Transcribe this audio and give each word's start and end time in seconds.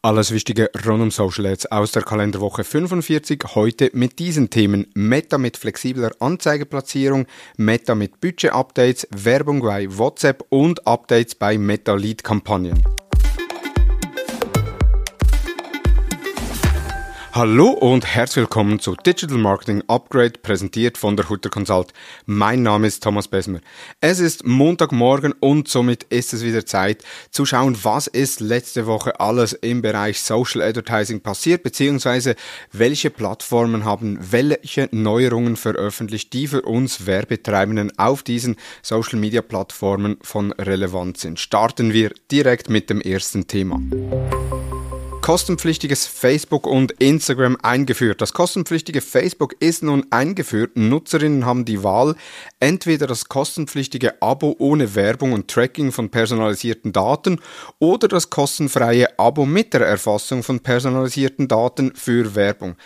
Alles 0.00 0.30
Wichtige 0.30 0.70
rund 0.86 1.02
um 1.02 1.10
Social 1.10 1.46
Ads 1.46 1.72
aus 1.72 1.90
der 1.90 2.02
Kalenderwoche 2.02 2.62
45. 2.62 3.42
Heute 3.56 3.90
mit 3.94 4.20
diesen 4.20 4.48
Themen 4.48 4.86
Meta 4.94 5.38
mit 5.38 5.56
flexibler 5.56 6.12
Anzeigeplatzierung, 6.20 7.26
Meta 7.56 7.96
mit 7.96 8.20
Budget-Updates, 8.20 9.08
Werbung 9.10 9.60
bei 9.60 9.88
WhatsApp 9.90 10.44
und 10.50 10.86
Updates 10.86 11.34
bei 11.34 11.58
Meta-Lead-Kampagnen. 11.58 12.84
Hallo 17.38 17.68
und 17.68 18.04
herzlich 18.04 18.42
willkommen 18.42 18.80
zu 18.80 18.96
Digital 18.96 19.38
Marketing 19.38 19.84
Upgrade, 19.86 20.40
präsentiert 20.42 20.98
von 20.98 21.16
der 21.16 21.28
Hutter 21.28 21.50
Consult. 21.50 21.92
Mein 22.26 22.64
Name 22.64 22.88
ist 22.88 23.00
Thomas 23.00 23.28
Besmer. 23.28 23.60
Es 24.00 24.18
ist 24.18 24.44
Montagmorgen 24.44 25.32
und 25.38 25.68
somit 25.68 26.02
ist 26.02 26.32
es 26.32 26.42
wieder 26.42 26.66
Zeit 26.66 27.04
zu 27.30 27.46
schauen, 27.46 27.78
was 27.84 28.08
ist 28.08 28.40
letzte 28.40 28.86
Woche 28.86 29.20
alles 29.20 29.52
im 29.52 29.82
Bereich 29.82 30.20
Social 30.20 30.62
Advertising 30.62 31.20
passiert, 31.20 31.62
beziehungsweise 31.62 32.34
welche 32.72 33.08
Plattformen 33.08 33.84
haben 33.84 34.18
welche 34.32 34.88
Neuerungen 34.90 35.54
veröffentlicht, 35.54 36.32
die 36.32 36.48
für 36.48 36.62
uns 36.62 37.06
Werbetreibenden 37.06 37.96
auf 38.00 38.24
diesen 38.24 38.56
Social 38.82 39.20
Media 39.20 39.42
Plattformen 39.42 40.16
von 40.22 40.50
Relevanz 40.54 41.20
sind. 41.20 41.38
Starten 41.38 41.92
wir 41.92 42.10
direkt 42.32 42.68
mit 42.68 42.90
dem 42.90 43.00
ersten 43.00 43.46
Thema 43.46 43.80
kostenpflichtiges 45.28 46.06
Facebook 46.06 46.66
und 46.66 46.92
Instagram 46.92 47.58
eingeführt. 47.62 48.22
Das 48.22 48.32
kostenpflichtige 48.32 49.02
Facebook 49.02 49.56
ist 49.60 49.82
nun 49.82 50.06
eingeführt. 50.08 50.78
Nutzerinnen 50.78 51.44
haben 51.44 51.66
die 51.66 51.82
Wahl, 51.84 52.14
entweder 52.60 53.06
das 53.06 53.28
kostenpflichtige 53.28 54.22
Abo 54.22 54.56
ohne 54.58 54.94
Werbung 54.94 55.34
und 55.34 55.48
Tracking 55.48 55.92
von 55.92 56.08
personalisierten 56.08 56.94
Daten 56.94 57.42
oder 57.78 58.08
das 58.08 58.30
kostenfreie 58.30 59.18
Abo 59.18 59.44
mit 59.44 59.74
der 59.74 59.82
Erfassung 59.82 60.42
von 60.42 60.60
personalisierten 60.60 61.46
Daten 61.46 61.92
für 61.94 62.34
Werbung. 62.34 62.76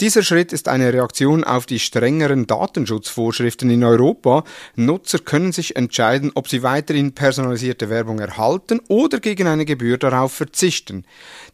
Dieser 0.00 0.24
Schritt 0.24 0.52
ist 0.52 0.66
eine 0.66 0.92
Reaktion 0.92 1.44
auf 1.44 1.66
die 1.66 1.78
strengeren 1.78 2.48
Datenschutzvorschriften 2.48 3.70
in 3.70 3.84
Europa. 3.84 4.42
Nutzer 4.74 5.20
können 5.20 5.52
sich 5.52 5.76
entscheiden, 5.76 6.32
ob 6.34 6.48
sie 6.48 6.64
weiterhin 6.64 7.14
personalisierte 7.14 7.90
Werbung 7.90 8.18
erhalten 8.18 8.80
oder 8.88 9.20
gegen 9.20 9.46
eine 9.46 9.64
Gebühr 9.64 9.98
darauf 9.98 10.32
verzichten. 10.32 11.04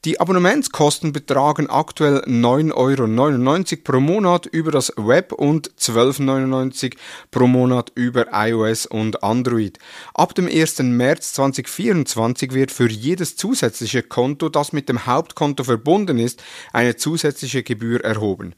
Die 0.07 0.19
Abonnementskosten 0.39 1.13
betragen 1.13 1.69
aktuell 1.69 2.19
9,99 2.19 3.73
Euro 3.73 3.83
pro 3.83 3.99
Monat 3.99 4.47
über 4.47 4.71
das 4.71 4.93
Web 4.97 5.33
und 5.33 5.75
12,99 5.75 6.85
Euro 6.85 6.95
pro 7.33 7.47
Monat 7.49 7.91
über 7.97 8.29
iOS 8.33 8.87
und 8.87 9.25
Android. 9.25 9.81
Ab 10.15 10.37
dem 10.37 10.47
1. 10.47 10.79
März 10.79 11.33
2024 11.33 12.55
wird 12.55 12.71
für 12.71 12.89
jedes 12.89 13.35
zusätzliche 13.35 14.05
Konto, 14.05 14.49
das 14.49 14.73
mit 14.73 14.89
dem 14.89 15.07
Hauptkonto 15.07 15.65
verbunden 15.65 16.21
ist, 16.21 16.41
eine 16.73 16.95
zusätzliche 16.95 17.65
Gebühr 17.65 18.05
erhoben. 18.05 18.55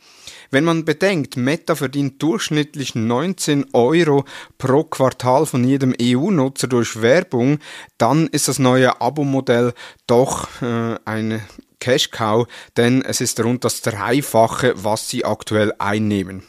Wenn 0.50 0.64
man 0.64 0.84
bedenkt, 0.84 1.38
Meta 1.38 1.76
verdient 1.76 2.22
durchschnittlich 2.22 2.94
19 2.94 3.68
Euro 3.72 4.26
pro 4.58 4.84
Quartal 4.84 5.46
von 5.46 5.64
jedem 5.64 5.94
EU-Nutzer 5.98 6.68
durch 6.68 7.00
Werbung, 7.00 7.58
dann 7.96 8.26
ist 8.26 8.48
das 8.48 8.58
neue 8.58 9.00
Abo-Modell 9.00 9.72
doch 10.06 10.46
äh, 10.60 10.96
eine 11.06 11.40
Cash-Cow, 11.80 12.46
denn 12.76 13.02
es 13.02 13.20
ist 13.20 13.40
rund 13.40 13.64
das 13.64 13.80
Dreifache, 13.80 14.74
was 14.76 15.08
sie 15.08 15.24
aktuell 15.24 15.72
einnehmen. 15.78 16.44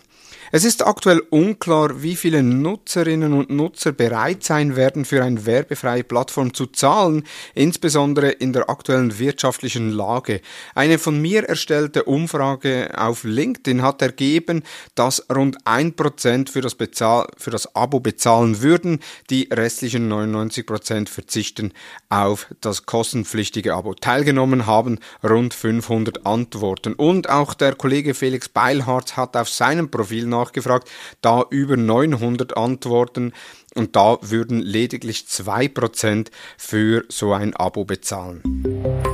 Es 0.54 0.66
ist 0.66 0.86
aktuell 0.86 1.22
unklar, 1.30 2.04
wie 2.04 2.18
viele 2.18 2.44
Nutzerinnen 2.44 3.32
und 3.32 3.50
Nutzer 3.50 3.94
bereit 3.94 4.44
sein 4.44 4.76
werden, 4.76 5.06
für 5.06 5.24
eine 5.24 5.46
werbefreie 5.46 6.04
Plattform 6.04 6.54
zu 6.54 6.66
zahlen, 6.66 7.24
insbesondere 7.56 8.32
in 8.32 8.52
der 8.52 8.70
aktuellen 8.70 9.18
wirtschaftlichen 9.18 9.92
Lage. 9.92 10.42
Eine 10.76 11.00
von 11.00 11.22
mir 11.22 11.46
erstellte 11.46 12.04
Umfrage 12.04 12.92
auf 12.98 13.24
LinkedIn 13.24 13.82
hat 13.82 14.02
ergeben, 14.02 14.64
dass 14.94 15.26
rund 15.34 15.64
1% 15.64 16.50
für 16.50 16.60
das, 16.60 16.76
Bezahl 16.76 17.28
für 17.38 17.52
das 17.52 17.74
Abo 17.74 18.02
bezahlen 18.02 18.62
würden, 18.62 19.00
die 19.30 19.48
restlichen 19.54 20.12
99% 20.12 21.08
verzichten 21.08 21.72
auf 22.10 22.48
das 22.60 22.86
kostenpflichtige 22.86 23.74
Abo. 23.74 23.94
Teilgenommen 23.94 24.66
haben 24.66 25.00
rund 25.24 25.54
500 25.54 26.26
Antworten. 26.26 26.92
Und 26.94 27.30
auch 27.30 27.54
der 27.54 27.76
Kollege 27.76 28.14
Felix 28.14 28.50
Beilharz 28.50 29.16
hat 29.16 29.38
auf 29.38 29.48
seinem 29.48 29.90
Profil 29.90 30.26
nach 30.26 30.41
nachgefragt, 30.42 30.90
da 31.22 31.44
über 31.50 31.78
900 31.78 32.58
Antworten 32.58 33.34
und 33.76 33.96
da 33.96 34.18
würden 34.22 34.62
lediglich 34.62 35.26
2% 35.30 36.28
für 36.58 37.06
so 37.10 37.34
ein 37.34 37.56
Abo 37.56 37.86
bezahlen. 37.86 39.11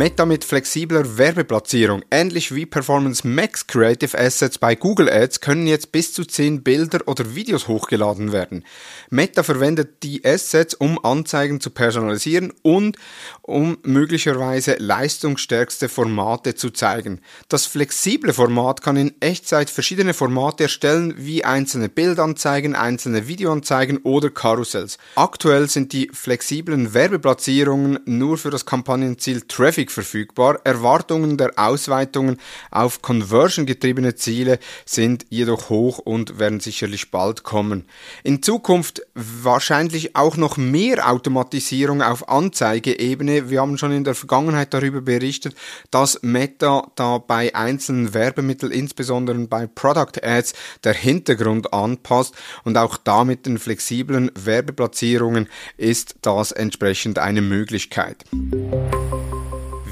Meta 0.00 0.24
mit 0.24 0.46
flexibler 0.46 1.18
Werbeplatzierung, 1.18 2.02
ähnlich 2.10 2.54
wie 2.54 2.64
Performance 2.64 3.28
Max 3.28 3.66
Creative 3.66 4.18
Assets 4.18 4.56
bei 4.56 4.74
Google 4.74 5.10
Ads, 5.10 5.42
können 5.42 5.66
jetzt 5.66 5.92
bis 5.92 6.14
zu 6.14 6.24
10 6.24 6.62
Bilder 6.62 7.00
oder 7.04 7.34
Videos 7.34 7.68
hochgeladen 7.68 8.32
werden. 8.32 8.64
Meta 9.10 9.42
verwendet 9.42 10.02
die 10.02 10.24
Assets, 10.24 10.72
um 10.72 11.04
Anzeigen 11.04 11.60
zu 11.60 11.68
personalisieren 11.68 12.50
und 12.62 12.96
um 13.42 13.76
möglicherweise 13.82 14.76
leistungsstärkste 14.78 15.90
Formate 15.90 16.54
zu 16.54 16.70
zeigen. 16.70 17.20
Das 17.50 17.66
flexible 17.66 18.32
Format 18.32 18.80
kann 18.80 18.96
in 18.96 19.12
Echtzeit 19.20 19.68
verschiedene 19.68 20.14
Formate 20.14 20.62
erstellen, 20.62 21.12
wie 21.18 21.44
einzelne 21.44 21.90
Bildanzeigen, 21.90 22.74
einzelne 22.74 23.28
Videoanzeigen 23.28 23.98
oder 23.98 24.30
Karussells. 24.30 24.96
Aktuell 25.16 25.68
sind 25.68 25.92
die 25.92 26.10
flexiblen 26.10 26.94
Werbeplatzierungen 26.94 27.98
nur 28.06 28.38
für 28.38 28.48
das 28.48 28.64
Kampagnenziel 28.64 29.42
Traffic 29.42 29.89
häufig 29.90 30.00
verfügbar. 30.00 30.60
Erwartungen 30.64 31.36
der 31.36 31.52
Ausweitungen 31.56 32.38
auf 32.70 33.02
conversion-getriebene 33.02 34.14
Ziele 34.14 34.58
sind 34.84 35.26
jedoch 35.28 35.68
hoch 35.68 35.98
und 35.98 36.38
werden 36.38 36.60
sicherlich 36.60 37.10
bald 37.10 37.42
kommen. 37.42 37.84
In 38.22 38.42
Zukunft 38.42 39.02
wahrscheinlich 39.14 40.16
auch 40.16 40.36
noch 40.36 40.56
mehr 40.56 41.10
Automatisierung 41.10 42.02
auf 42.02 42.28
Anzeigeebene. 42.28 43.50
Wir 43.50 43.60
haben 43.60 43.78
schon 43.78 43.92
in 43.92 44.04
der 44.04 44.14
Vergangenheit 44.14 44.72
darüber 44.72 45.00
berichtet, 45.00 45.54
dass 45.90 46.22
Meta 46.22 46.90
da 46.94 47.18
bei 47.18 47.54
einzelnen 47.54 48.14
Werbemitteln, 48.14 48.72
insbesondere 48.72 49.38
bei 49.46 49.66
Product 49.66 50.22
Ads, 50.22 50.54
der 50.84 50.94
Hintergrund 50.94 51.72
anpasst 51.72 52.34
und 52.64 52.76
auch 52.76 52.96
da 52.96 53.24
mit 53.24 53.46
den 53.46 53.58
flexiblen 53.58 54.30
Werbeplatzierungen 54.34 55.48
ist 55.76 56.16
das 56.22 56.52
entsprechend 56.52 57.18
eine 57.18 57.42
Möglichkeit. 57.42 58.24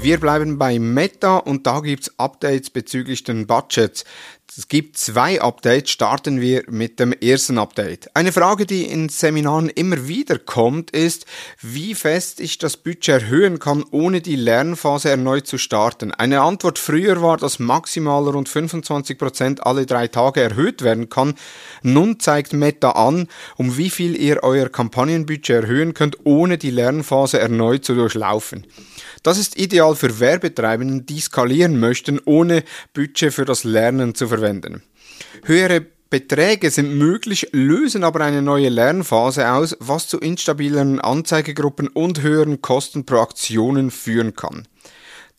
Wir 0.01 0.17
bleiben 0.17 0.57
bei 0.57 0.79
Meta 0.79 1.37
und 1.37 1.67
da 1.67 1.81
gibt's 1.81 2.17
Updates 2.17 2.69
bezüglich 2.69 3.25
den 3.25 3.47
Budgets. 3.47 4.05
Es 4.57 4.67
gibt 4.67 4.97
zwei 4.97 5.41
Updates. 5.41 5.91
Starten 5.91 6.41
wir 6.41 6.63
mit 6.67 6.99
dem 6.99 7.13
ersten 7.13 7.59
Update. 7.59 8.09
Eine 8.15 8.31
Frage, 8.31 8.65
die 8.65 8.83
in 8.85 9.07
Seminaren 9.07 9.69
immer 9.69 10.07
wieder 10.07 10.39
kommt, 10.39 10.89
ist, 10.89 11.27
wie 11.61 11.93
fest 11.93 12.39
ich 12.39 12.57
das 12.57 12.75
Budget 12.75 13.21
erhöhen 13.21 13.59
kann, 13.59 13.85
ohne 13.91 14.21
die 14.21 14.35
Lernphase 14.35 15.09
erneut 15.11 15.45
zu 15.45 15.59
starten. 15.59 16.11
Eine 16.11 16.41
Antwort 16.41 16.79
früher 16.79 17.21
war, 17.21 17.37
dass 17.37 17.59
maximal 17.59 18.27
rund 18.27 18.49
25 18.49 19.19
Prozent 19.19 19.65
alle 19.67 19.85
drei 19.85 20.07
Tage 20.07 20.41
erhöht 20.41 20.81
werden 20.81 21.09
kann. 21.09 21.35
Nun 21.83 22.19
zeigt 22.19 22.51
Meta 22.51 22.91
an, 22.91 23.27
um 23.55 23.77
wie 23.77 23.91
viel 23.91 24.19
ihr 24.19 24.41
euer 24.41 24.69
Kampagnenbudget 24.69 25.63
erhöhen 25.63 25.93
könnt, 25.93 26.25
ohne 26.25 26.57
die 26.57 26.71
Lernphase 26.71 27.39
erneut 27.39 27.85
zu 27.85 27.93
durchlaufen. 27.93 28.65
Das 29.21 29.37
ist 29.37 29.59
ideal 29.59 29.95
für 29.95 30.19
Werbetreibenden, 30.19 31.05
die 31.05 31.19
skalieren 31.19 31.79
möchten, 31.79 32.19
ohne 32.25 32.63
Budget 32.93 33.33
für 33.33 33.45
das 33.45 33.63
Lernen 33.63 34.15
zu 34.15 34.27
verwenden. 34.27 34.38
Höhere 35.43 35.85
Beträge 36.09 36.71
sind 36.71 36.97
möglich, 36.97 37.49
lösen 37.51 38.03
aber 38.03 38.21
eine 38.21 38.41
neue 38.41 38.69
Lernphase 38.69 39.51
aus, 39.51 39.77
was 39.79 40.07
zu 40.07 40.19
instabileren 40.19 40.99
Anzeigegruppen 40.99 41.87
und 41.87 42.21
höheren 42.21 42.61
Kosten 42.61 43.05
pro 43.05 43.17
Aktionen 43.17 43.91
führen 43.91 44.33
kann. 44.33 44.67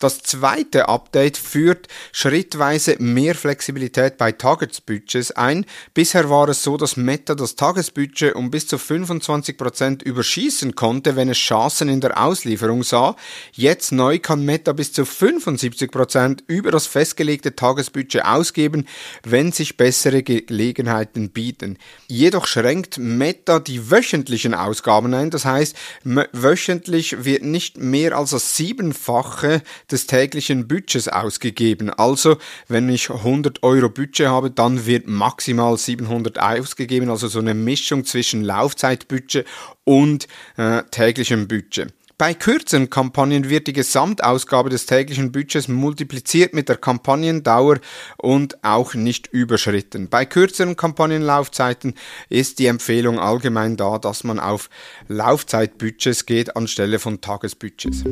Das 0.01 0.23
zweite 0.23 0.89
Update 0.89 1.37
führt 1.37 1.87
schrittweise 2.11 2.95
mehr 2.97 3.35
Flexibilität 3.35 4.17
bei 4.17 4.31
Tagesbudgets 4.31 5.29
ein. 5.33 5.63
Bisher 5.93 6.27
war 6.27 6.49
es 6.49 6.63
so, 6.63 6.75
dass 6.75 6.97
Meta 6.97 7.35
das 7.35 7.55
Tagesbudget 7.55 8.33
um 8.33 8.49
bis 8.49 8.65
zu 8.65 8.77
25% 8.77 10.01
überschießen 10.01 10.73
konnte, 10.73 11.15
wenn 11.15 11.29
es 11.29 11.37
Chancen 11.37 11.87
in 11.87 12.01
der 12.01 12.19
Auslieferung 12.19 12.81
sah. 12.81 13.15
Jetzt 13.51 13.91
neu 13.91 14.17
kann 14.17 14.43
Meta 14.43 14.73
bis 14.73 14.91
zu 14.91 15.03
75% 15.03 16.39
über 16.47 16.71
das 16.71 16.87
festgelegte 16.87 17.55
Tagesbudget 17.55 18.25
ausgeben, 18.25 18.87
wenn 19.21 19.51
sich 19.51 19.77
bessere 19.77 20.23
Gelegenheiten 20.23 21.29
bieten. 21.29 21.77
Jedoch 22.07 22.47
schränkt 22.47 22.97
Meta 22.97 23.59
die 23.59 23.91
wöchentlichen 23.91 24.55
Ausgaben 24.55 25.13
ein. 25.13 25.29
Das 25.29 25.45
heißt, 25.45 25.75
wöchentlich 26.03 27.23
wird 27.23 27.43
nicht 27.43 27.77
mehr 27.77 28.17
als 28.17 28.31
das 28.31 28.55
Siebenfache 28.57 29.61
des 29.91 30.07
täglichen 30.07 30.67
Budgets 30.67 31.07
ausgegeben. 31.07 31.89
Also, 31.89 32.37
wenn 32.67 32.89
ich 32.89 33.09
100 33.09 33.63
Euro 33.63 33.89
Budget 33.89 34.27
habe, 34.27 34.51
dann 34.51 34.85
wird 34.85 35.07
maximal 35.07 35.77
700 35.77 36.39
ausgegeben. 36.39 37.09
Also 37.09 37.27
so 37.27 37.39
eine 37.39 37.53
Mischung 37.53 38.05
zwischen 38.05 38.43
Laufzeitbudget 38.43 39.45
und 39.83 40.27
äh, 40.57 40.83
täglichem 40.91 41.47
Budget. 41.47 41.93
Bei 42.21 42.35
kürzeren 42.35 42.91
Kampagnen 42.91 43.49
wird 43.49 43.65
die 43.65 43.73
Gesamtausgabe 43.73 44.69
des 44.69 44.85
täglichen 44.85 45.31
Budgets 45.31 45.67
multipliziert 45.67 46.53
mit 46.53 46.69
der 46.69 46.77
Kampagnendauer 46.77 47.79
und 48.17 48.63
auch 48.63 48.93
nicht 48.93 49.25
überschritten. 49.25 50.07
Bei 50.07 50.25
kürzeren 50.25 50.75
Kampagnenlaufzeiten 50.75 51.95
ist 52.29 52.59
die 52.59 52.67
Empfehlung 52.67 53.17
allgemein 53.17 53.75
da, 53.75 53.97
dass 53.97 54.23
man 54.23 54.39
auf 54.39 54.69
Laufzeitbudgets 55.07 56.27
geht 56.27 56.55
anstelle 56.55 56.99
von 56.99 57.21
Tagesbudgets. 57.21 58.03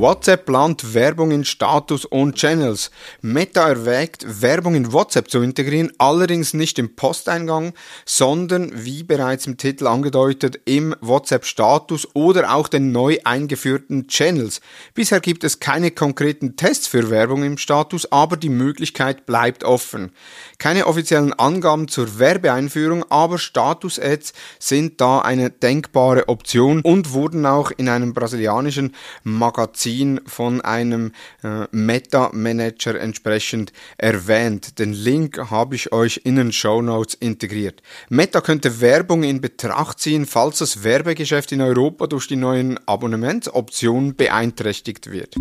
WhatsApp 0.00 0.46
plant 0.46 0.94
Werbung 0.94 1.32
in 1.32 1.44
Status 1.44 2.04
und 2.04 2.36
Channels. 2.36 2.92
Meta 3.20 3.68
erwägt, 3.68 4.24
Werbung 4.40 4.76
in 4.76 4.92
WhatsApp 4.92 5.28
zu 5.28 5.42
integrieren, 5.42 5.90
allerdings 5.98 6.54
nicht 6.54 6.78
im 6.78 6.94
Posteingang, 6.94 7.72
sondern 8.04 8.70
wie 8.72 9.02
bereits 9.02 9.48
im 9.48 9.56
Titel 9.56 9.88
angedeutet 9.88 10.60
im 10.66 10.94
WhatsApp-Status 11.00 12.14
oder 12.14 12.54
auch 12.54 12.68
den 12.68 12.92
neu 12.92 13.18
eingeführten 13.24 14.06
Channels. 14.06 14.60
Bisher 14.94 15.18
gibt 15.18 15.42
es 15.42 15.58
keine 15.58 15.90
konkreten 15.90 16.54
Tests 16.54 16.86
für 16.86 17.10
Werbung 17.10 17.42
im 17.42 17.58
Status, 17.58 18.12
aber 18.12 18.36
die 18.36 18.50
Möglichkeit 18.50 19.26
bleibt 19.26 19.64
offen. 19.64 20.12
Keine 20.58 20.86
offiziellen 20.86 21.32
Angaben 21.32 21.88
zur 21.88 22.20
Werbeeinführung, 22.20 23.04
aber 23.10 23.38
Status-Ads 23.38 24.32
sind 24.60 25.00
da 25.00 25.22
eine 25.22 25.50
denkbare 25.50 26.28
Option 26.28 26.82
und 26.82 27.14
wurden 27.14 27.44
auch 27.46 27.72
in 27.76 27.88
einem 27.88 28.14
brasilianischen 28.14 28.94
Magazin 29.24 29.87
Magazin 29.88 30.20
von 30.26 30.60
einem 30.60 31.12
äh, 31.42 31.64
Meta-Manager 31.70 33.00
entsprechend 33.00 33.72
erwähnt. 33.96 34.78
Den 34.78 34.92
Link 34.92 35.38
habe 35.50 35.74
ich 35.74 35.92
euch 35.92 36.20
in 36.24 36.36
den 36.36 36.52
Show 36.52 36.82
Notes 36.82 37.14
integriert. 37.14 37.82
Meta 38.08 38.40
könnte 38.40 38.80
Werbung 38.80 39.22
in 39.22 39.40
Betracht 39.40 40.00
ziehen, 40.00 40.26
falls 40.26 40.58
das 40.58 40.84
Werbegeschäft 40.84 41.52
in 41.52 41.62
Europa 41.62 42.06
durch 42.06 42.28
die 42.28 42.36
neuen 42.36 42.78
Abonnementsoptionen 42.86 44.14
beeinträchtigt 44.14 45.10
wird. 45.10 45.34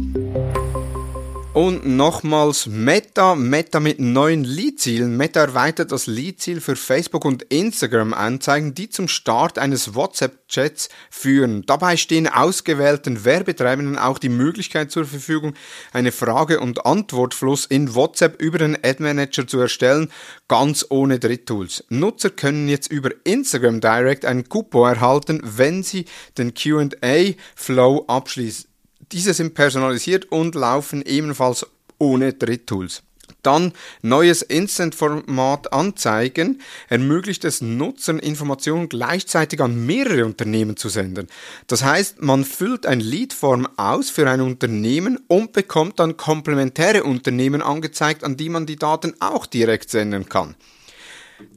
Und 1.58 1.88
nochmals 1.88 2.68
Meta, 2.68 3.34
Meta 3.34 3.80
mit 3.80 4.00
neuen 4.00 4.44
Lead-Zielen. 4.44 5.18
Meta 5.18 5.40
erweitert 5.40 5.92
das 5.92 6.06
Lead-Ziel 6.06 6.62
für 6.62 6.76
Facebook 6.76 7.26
und 7.26 7.42
Instagram-Anzeigen, 7.42 8.76
die 8.76 8.92
zum 8.92 9.08
Start 9.08 9.58
eines 9.58 9.96
WhatsApp-Chats 9.96 10.90
führen. 11.10 11.64
Dabei 11.66 11.98
stehen 11.98 12.28
ausgewählten 12.28 13.26
Werbetreibenden 13.26 13.98
auch 13.98 14.20
die 14.20 14.30
Möglichkeit 14.30 14.92
zur 14.92 15.06
Verfügung, 15.06 15.56
eine 15.94 16.12
Frage- 16.12 16.60
und 16.60 16.86
Antwortfluss 16.86 17.66
in 17.66 17.96
WhatsApp 17.96 18.40
über 18.40 18.60
den 18.60 18.76
Ad-Manager 18.76 19.48
zu 19.48 19.60
erstellen, 19.60 20.12
ganz 20.48 20.86
ohne 20.90 21.18
Dritttools. 21.18 21.86
Nutzer 21.90 22.30
können 22.30 22.70
jetzt 22.70 22.92
über 22.92 23.10
Instagram 23.24 23.82
Direct 23.82 24.26
einen 24.26 24.48
Coupon 24.48 24.94
erhalten, 24.94 25.42
wenn 25.44 25.82
sie 25.82 26.06
den 26.38 26.54
Q&A-Flow 26.54 28.06
abschließen. 28.08 28.77
Diese 29.12 29.34
sind 29.34 29.54
personalisiert 29.54 30.32
und 30.32 30.56
laufen 30.56 31.02
ebenfalls 31.02 31.66
ohne 31.98 32.34
Dritttools. 32.34 33.04
Dann 33.44 33.74
neues 34.02 34.42
Instant-Format 34.42 35.72
anzeigen 35.72 36.62
ermöglicht 36.90 37.46
es 37.46 37.62
Nutzern, 37.62 38.20
Informationen 38.20 38.90
gleichzeitig 38.90 39.62
an 39.62 39.86
mehrere 39.86 40.26
Unternehmen 40.26 40.76
zu 40.76 40.90
senden. 40.90 41.28
Das 41.68 41.84
heißt, 41.84 42.22
man 42.22 42.44
füllt 42.44 42.86
ein 42.86 43.00
Leadform 43.00 43.68
aus 43.78 44.10
für 44.10 44.30
ein 44.30 44.42
Unternehmen 44.42 45.20
und 45.28 45.54
bekommt 45.54 46.00
dann 46.00 46.18
komplementäre 46.18 47.04
Unternehmen 47.04 47.62
angezeigt, 47.62 48.24
an 48.24 48.38
die 48.38 48.50
man 48.50 48.66
die 48.66 48.78
Daten 48.78 49.14
auch 49.20 49.46
direkt 49.46 49.90
senden 49.90 50.28
kann. 50.28 50.56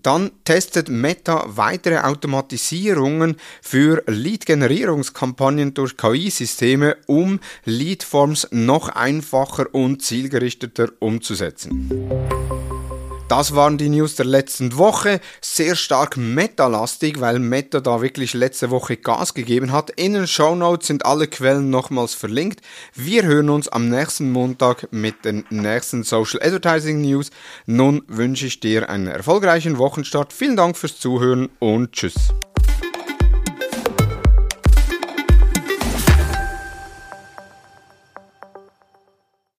Dann 0.03 0.31
testet 0.45 0.89
Meta 0.89 1.45
weitere 1.49 1.99
Automatisierungen 1.99 3.37
für 3.63 4.03
Lead-Generierungskampagnen 4.07 5.75
durch 5.75 5.97
KI-Systeme, 5.97 6.97
um 7.07 7.41
Leadforms 7.65 8.49
noch 8.51 8.89
einfacher 8.89 9.75
und 9.75 10.03
zielgerichteter 10.03 10.91
umzusetzen. 10.99 11.91
Das 13.31 13.55
waren 13.55 13.79
die 13.79 13.89
News 13.89 14.17
der 14.17 14.27
letzten 14.27 14.77
Woche. 14.77 15.21
Sehr 15.41 15.77
stark 15.77 16.17
Meta-lastig, 16.17 17.21
weil 17.21 17.39
Meta 17.39 17.79
da 17.79 18.03
wirklich 18.03 18.35
letzte 18.35 18.71
Woche 18.71 18.97
Gas 18.97 19.35
gegeben 19.35 19.71
hat. 19.71 19.91
In 19.91 20.15
den 20.15 20.27
Show 20.27 20.57
Notes 20.57 20.89
sind 20.89 21.07
alle 21.07 21.29
Quellen 21.29 21.71
nochmals 21.71 22.13
verlinkt. 22.13 22.61
Wir 22.93 23.23
hören 23.23 23.49
uns 23.49 23.69
am 23.69 23.89
nächsten 23.89 24.33
Montag 24.33 24.89
mit 24.91 25.25
den 25.25 25.45
nächsten 25.49 26.03
Social 26.03 26.43
Advertising 26.43 27.03
News. 27.03 27.31
Nun 27.67 28.03
wünsche 28.09 28.47
ich 28.47 28.59
dir 28.59 28.91
einen 28.91 29.07
erfolgreichen 29.07 29.79
Wochenstart. 29.79 30.33
Vielen 30.33 30.57
Dank 30.57 30.77
fürs 30.77 30.99
Zuhören 30.99 31.51
und 31.61 31.93
tschüss. 31.93 32.31